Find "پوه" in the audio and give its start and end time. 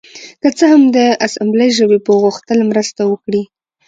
2.05-2.17